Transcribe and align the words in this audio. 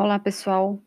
Olá, 0.00 0.16
pessoal. 0.16 0.80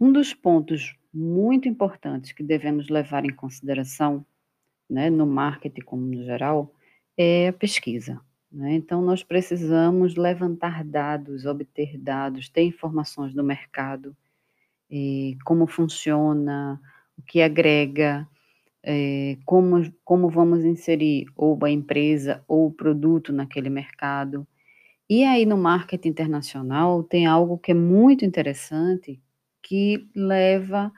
Um 0.00 0.10
dos 0.10 0.34
pontos 0.34 0.96
muito 1.14 1.68
importantes 1.68 2.32
que 2.32 2.42
devemos 2.42 2.88
levar 2.88 3.24
em 3.24 3.32
consideração, 3.32 4.26
né, 4.90 5.08
no 5.08 5.24
marketing 5.24 5.82
como 5.82 6.02
no 6.02 6.24
geral, 6.24 6.74
é 7.16 7.46
a 7.46 7.52
pesquisa. 7.52 8.20
Né? 8.50 8.74
Então, 8.74 9.00
nós 9.02 9.22
precisamos 9.22 10.16
levantar 10.16 10.82
dados, 10.82 11.46
obter 11.46 11.96
dados, 11.96 12.48
ter 12.48 12.62
informações 12.62 13.32
do 13.32 13.44
mercado, 13.44 14.16
como 15.44 15.68
funciona, 15.68 16.80
o 17.16 17.22
que 17.22 17.40
agrega, 17.42 18.26
é, 18.82 19.38
como, 19.44 19.94
como 20.04 20.28
vamos 20.28 20.64
inserir 20.64 21.28
ou 21.36 21.56
a 21.64 21.70
empresa 21.70 22.42
ou 22.48 22.66
o 22.66 22.72
produto 22.72 23.32
naquele 23.32 23.70
mercado. 23.70 24.44
E 25.10 25.24
aí, 25.24 25.44
no 25.44 25.58
marketing 25.58 26.08
internacional, 26.10 27.02
tem 27.02 27.26
algo 27.26 27.58
que 27.58 27.72
é 27.72 27.74
muito 27.74 28.24
interessante, 28.24 29.20
que 29.62 30.08
leva 30.14 30.90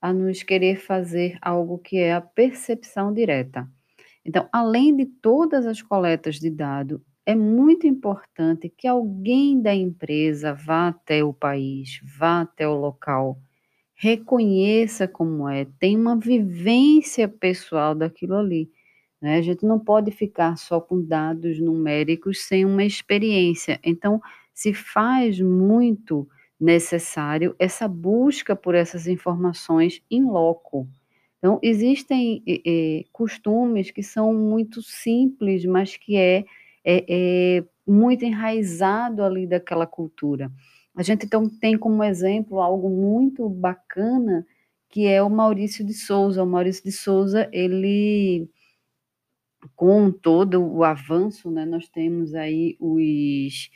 a 0.00 0.12
nos 0.12 0.42
querer 0.42 0.76
fazer 0.80 1.36
algo 1.42 1.78
que 1.78 1.98
é 1.98 2.12
a 2.14 2.20
percepção 2.20 3.12
direta. 3.12 3.68
Então, 4.24 4.48
além 4.52 4.96
de 4.96 5.06
todas 5.06 5.66
as 5.66 5.82
coletas 5.82 6.36
de 6.40 6.50
dado, 6.50 7.02
é 7.26 7.34
muito 7.34 7.86
importante 7.86 8.68
que 8.68 8.86
alguém 8.88 9.60
da 9.62 9.74
empresa 9.74 10.54
vá 10.54 10.88
até 10.88 11.24
o 11.24 11.32
país, 11.34 12.00
vá 12.18 12.42
até 12.42 12.68
o 12.68 12.74
local, 12.76 13.38
reconheça 13.96 15.08
como 15.08 15.48
é, 15.48 15.66
tenha 15.80 15.98
uma 15.98 16.16
vivência 16.18 17.28
pessoal 17.28 17.94
daquilo 17.94 18.36
ali. 18.36 18.70
Né? 19.26 19.38
A 19.38 19.42
gente 19.42 19.66
não 19.66 19.80
pode 19.80 20.12
ficar 20.12 20.56
só 20.56 20.80
com 20.80 21.02
dados 21.02 21.58
numéricos 21.58 22.44
sem 22.44 22.64
uma 22.64 22.84
experiência. 22.84 23.80
Então, 23.82 24.22
se 24.54 24.72
faz 24.72 25.40
muito 25.40 26.28
necessário 26.60 27.52
essa 27.58 27.88
busca 27.88 28.54
por 28.54 28.76
essas 28.76 29.08
informações 29.08 30.00
em 30.08 30.22
loco. 30.22 30.86
Então, 31.38 31.58
existem 31.60 32.40
é, 32.46 33.02
costumes 33.12 33.90
que 33.90 34.00
são 34.00 34.32
muito 34.32 34.80
simples, 34.80 35.64
mas 35.64 35.96
que 35.96 36.16
é, 36.16 36.44
é, 36.84 37.04
é, 37.08 37.64
muito 37.84 38.24
enraizado 38.24 39.24
ali 39.24 39.44
daquela 39.44 39.88
cultura. 39.88 40.52
A 40.94 41.02
gente 41.02 41.26
então 41.26 41.48
tem 41.48 41.76
como 41.76 42.04
exemplo 42.04 42.60
algo 42.60 42.88
muito 42.88 43.48
bacana, 43.48 44.46
que 44.88 45.04
é 45.04 45.20
o 45.20 45.28
Maurício 45.28 45.84
de 45.84 45.94
Souza. 45.94 46.44
O 46.44 46.46
Maurício 46.46 46.84
de 46.84 46.92
Souza, 46.92 47.48
ele 47.52 48.48
com 49.74 50.10
todo 50.10 50.62
o 50.62 50.84
avanço, 50.84 51.50
né, 51.50 51.64
nós 51.64 51.88
temos 51.88 52.34
aí 52.34 52.76
os, 52.78 53.70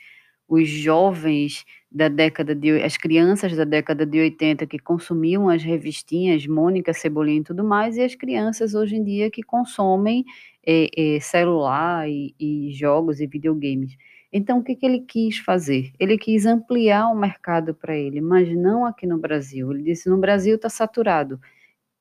os 0.47 0.67
jovens 0.67 1.65
da 1.91 2.07
década 2.07 2.55
de 2.55 2.81
as 2.81 2.95
crianças 2.95 3.55
da 3.55 3.65
década 3.65 4.05
de 4.05 4.19
80 4.19 4.65
que 4.65 4.79
consumiam 4.79 5.49
as 5.49 5.61
revistinhas 5.61 6.47
Mônica, 6.47 6.93
Cebolinha 6.93 7.41
e 7.41 7.43
tudo 7.43 7.63
mais, 7.63 7.97
e 7.97 8.01
as 8.01 8.15
crianças 8.15 8.73
hoje 8.73 8.95
em 8.95 9.03
dia 9.03 9.29
que 9.29 9.43
consomem 9.43 10.23
é, 10.65 11.15
é, 11.15 11.19
celular 11.19 12.09
e, 12.09 12.33
e, 12.39 12.71
jogos 12.71 13.19
e 13.19 13.27
videogames. 13.27 13.97
Então, 14.31 14.59
o 14.59 14.63
que, 14.63 14.75
que 14.75 14.85
ele 14.85 15.01
quis 15.01 15.37
fazer? 15.39 15.91
Ele 15.99 16.17
quis 16.17 16.45
ampliar 16.45 17.09
o 17.09 17.15
mercado 17.15 17.73
para 17.75 17.97
ele, 17.97 18.21
mas 18.21 18.47
não 18.55 18.85
aqui 18.85 19.05
no 19.05 19.17
Brasil. 19.17 19.71
Ele 19.71 19.83
disse: 19.83 20.09
no 20.09 20.17
Brasil 20.17 20.55
está 20.55 20.69
saturado. 20.69 21.39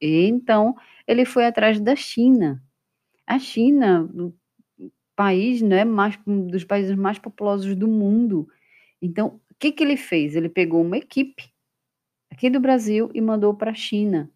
E 0.00 0.26
então 0.26 0.74
ele 1.06 1.24
foi 1.24 1.46
atrás 1.46 1.80
da 1.80 1.96
China, 1.96 2.62
a 3.30 3.38
China, 3.38 4.10
o 4.12 4.34
país, 5.14 5.62
né, 5.62 5.84
mais 5.84 6.18
um 6.26 6.48
dos 6.48 6.64
países 6.64 6.96
mais 6.96 7.16
populosos 7.16 7.76
do 7.76 7.86
mundo. 7.86 8.48
Então, 9.00 9.40
o 9.48 9.54
que 9.56 9.70
que 9.70 9.84
ele 9.84 9.96
fez? 9.96 10.34
Ele 10.34 10.48
pegou 10.48 10.82
uma 10.82 10.98
equipe 10.98 11.44
aqui 12.28 12.50
do 12.50 12.58
Brasil 12.58 13.08
e 13.14 13.20
mandou 13.20 13.54
para 13.54 13.70
a 13.70 13.74
China. 13.74 14.28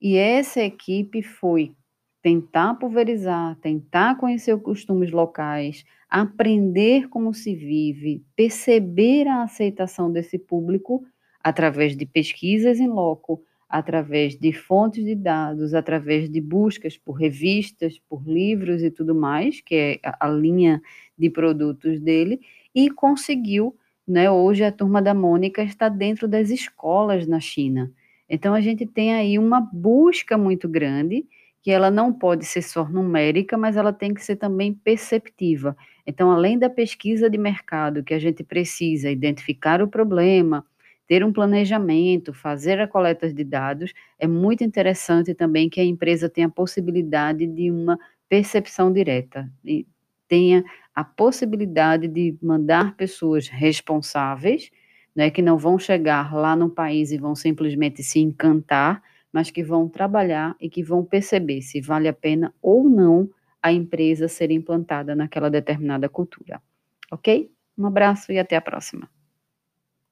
E 0.00 0.16
essa 0.16 0.60
equipe 0.60 1.20
foi 1.20 1.74
tentar 2.22 2.74
pulverizar, 2.74 3.56
tentar 3.56 4.16
conhecer 4.16 4.54
os 4.54 4.62
costumes 4.62 5.10
locais, 5.10 5.84
aprender 6.08 7.08
como 7.08 7.34
se 7.34 7.56
vive, 7.56 8.24
perceber 8.36 9.26
a 9.26 9.42
aceitação 9.42 10.12
desse 10.12 10.38
público 10.38 11.04
através 11.42 11.96
de 11.96 12.06
pesquisas 12.06 12.78
em 12.78 12.86
loco, 12.86 13.42
através 13.72 14.38
de 14.38 14.52
fontes 14.52 15.02
de 15.02 15.14
dados, 15.14 15.72
através 15.72 16.28
de 16.28 16.42
buscas 16.42 16.98
por 16.98 17.14
revistas, 17.14 17.98
por 18.06 18.22
livros 18.22 18.82
e 18.82 18.90
tudo 18.90 19.14
mais, 19.14 19.62
que 19.62 19.74
é 19.74 19.98
a, 20.20 20.28
linha 20.28 20.82
de 21.16 21.30
produtos 21.30 21.98
dele, 21.98 22.38
e 22.74 22.90
conseguiu, 22.90 23.74
né, 24.06 24.30
hoje 24.30 24.62
a 24.62 24.70
turma 24.70 25.00
da 25.00 25.14
Mônica 25.14 25.62
está 25.62 25.88
dentro 25.88 26.28
das 26.28 26.50
escolas 26.50 27.26
na 27.26 27.40
China. 27.40 27.90
Então 28.28 28.52
a 28.52 28.60
gente 28.60 28.84
tem 28.84 29.14
aí 29.14 29.38
uma 29.38 29.62
busca 29.72 30.36
muito 30.36 30.68
grande, 30.68 31.24
que 31.62 31.70
ela 31.70 31.90
não 31.90 32.12
pode 32.12 32.44
ser 32.44 32.60
só 32.60 32.86
numérica, 32.86 33.56
mas 33.56 33.78
ela 33.78 33.92
tem 33.92 34.12
que 34.12 34.22
ser 34.22 34.36
também 34.36 34.74
perceptiva. 34.74 35.74
Então, 36.06 36.30
além 36.30 36.58
da 36.58 36.68
pesquisa 36.68 37.30
de 37.30 37.38
mercado, 37.38 38.02
que 38.02 38.12
a 38.12 38.18
gente 38.18 38.44
precisa 38.44 39.10
identificar 39.10 39.80
o 39.80 39.88
problema, 39.88 40.66
ter 41.12 41.22
um 41.22 41.30
planejamento, 41.30 42.32
fazer 42.32 42.80
a 42.80 42.88
coleta 42.88 43.30
de 43.30 43.44
dados, 43.44 43.92
é 44.18 44.26
muito 44.26 44.64
interessante 44.64 45.34
também 45.34 45.68
que 45.68 45.78
a 45.78 45.84
empresa 45.84 46.26
tenha 46.26 46.46
a 46.46 46.50
possibilidade 46.50 47.46
de 47.46 47.70
uma 47.70 47.98
percepção 48.30 48.90
direta, 48.90 49.46
e 49.62 49.86
tenha 50.26 50.64
a 50.94 51.04
possibilidade 51.04 52.08
de 52.08 52.34
mandar 52.40 52.96
pessoas 52.96 53.46
responsáveis, 53.46 54.70
né, 55.14 55.28
que 55.30 55.42
não 55.42 55.58
vão 55.58 55.78
chegar 55.78 56.34
lá 56.34 56.56
no 56.56 56.70
país 56.70 57.12
e 57.12 57.18
vão 57.18 57.34
simplesmente 57.34 58.02
se 58.02 58.18
encantar, 58.18 59.02
mas 59.30 59.50
que 59.50 59.62
vão 59.62 59.90
trabalhar 59.90 60.56
e 60.58 60.70
que 60.70 60.82
vão 60.82 61.04
perceber 61.04 61.60
se 61.60 61.78
vale 61.82 62.08
a 62.08 62.14
pena 62.14 62.54
ou 62.62 62.88
não 62.88 63.28
a 63.62 63.70
empresa 63.70 64.28
ser 64.28 64.50
implantada 64.50 65.14
naquela 65.14 65.50
determinada 65.50 66.08
cultura. 66.08 66.62
Ok? 67.10 67.50
Um 67.76 67.84
abraço 67.84 68.32
e 68.32 68.38
até 68.38 68.56
a 68.56 68.62
próxima. 68.62 69.10